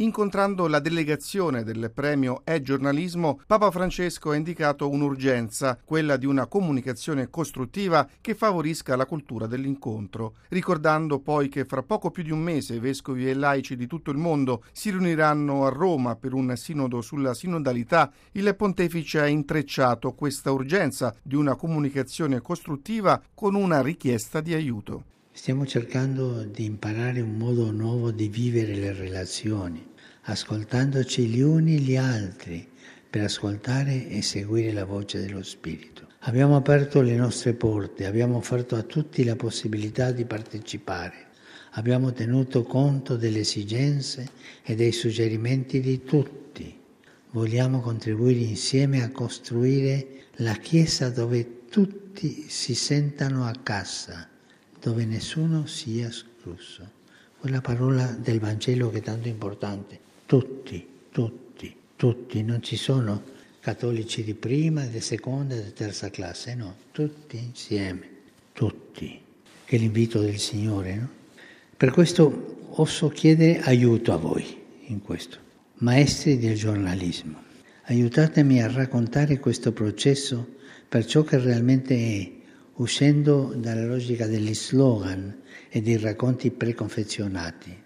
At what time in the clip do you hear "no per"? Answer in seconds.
70.94-71.90